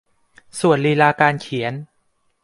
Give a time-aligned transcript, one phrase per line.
[0.59, 1.73] ส่วนลีลาการเขียน